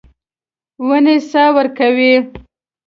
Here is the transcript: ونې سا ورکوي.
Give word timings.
ونې 0.87 1.15
سا 1.29 1.43
ورکوي. 1.55 2.13